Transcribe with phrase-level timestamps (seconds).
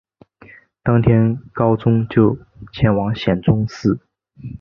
[0.81, 2.35] 当天高宗就
[2.73, 3.99] 前往显忠寺。